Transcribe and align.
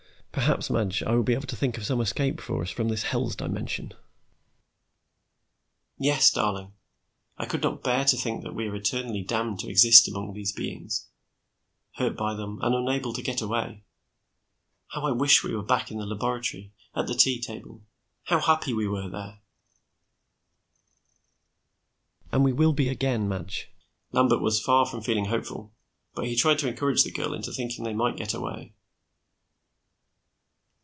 Perhaps, 0.33 0.69
Madge, 0.69 1.03
I 1.03 1.13
will 1.13 1.23
be 1.23 1.33
able 1.33 1.47
to 1.47 1.57
think 1.57 1.77
of 1.77 1.85
some 1.85 1.99
escape 1.99 2.39
for 2.39 2.61
us 2.63 2.69
from 2.71 2.87
this 2.87 3.03
Hell's 3.03 3.35
Dimension." 3.35 3.91
"Yes, 5.97 6.31
darling. 6.31 6.71
I 7.37 7.45
could 7.45 7.61
not 7.61 7.83
bear 7.83 8.05
to 8.05 8.15
think 8.15 8.41
that 8.43 8.55
we 8.55 8.65
are 8.67 8.75
eternally 8.75 9.23
damned 9.23 9.59
to 9.59 9.69
exist 9.69 10.07
among 10.07 10.31
these 10.33 10.53
beings, 10.53 11.09
hurt 11.95 12.15
by 12.15 12.33
them 12.33 12.59
and 12.61 12.73
unable 12.73 13.11
to 13.11 13.21
get 13.21 13.41
away. 13.41 13.83
How 14.91 15.05
I 15.05 15.11
wish 15.11 15.43
we 15.43 15.53
were 15.53 15.61
back 15.63 15.91
in 15.91 15.97
the 15.97 16.05
laboratory, 16.05 16.71
at 16.95 17.07
the 17.07 17.13
tea 17.15 17.41
table. 17.41 17.81
How 18.23 18.39
happy 18.39 18.73
we 18.73 18.87
were 18.87 19.09
there!" 19.09 19.41
"And 22.31 22.45
we 22.45 22.53
will 22.53 22.73
be 22.73 22.87
again, 22.87 23.27
Madge." 23.27 23.67
Lambert 24.13 24.41
was 24.41 24.61
far 24.63 24.85
from 24.85 25.01
feeling 25.01 25.25
hopeful, 25.25 25.73
but 26.15 26.25
he 26.27 26.37
tried 26.37 26.59
to 26.59 26.69
encourage 26.69 27.03
the 27.03 27.11
girl 27.11 27.33
into 27.33 27.51
thinking 27.51 27.83
they 27.83 27.93
might 27.93 28.15
get 28.15 28.33
away. 28.33 28.73